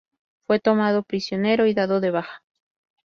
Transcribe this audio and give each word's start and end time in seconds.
Fue 0.47 0.59
tomado 0.59 1.03
prisionero 1.03 1.67
y 1.67 1.75
dado 1.75 2.01
de 2.01 2.09
baja. 2.09 2.41